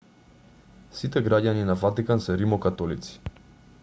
[1.01, 3.19] сите граѓани на ватикан се римокатолици